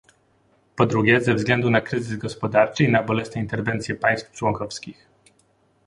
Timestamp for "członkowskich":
4.31-5.05